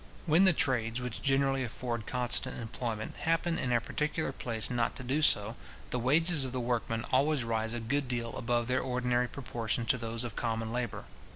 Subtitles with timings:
[0.25, 5.03] When the trades which generally afford constant employment, happen in a particular place not to
[5.03, 5.55] do so,
[5.91, 9.99] the wages of the workmen always rise a good deal above their ordinary proportion to
[9.99, 11.05] those of common labour.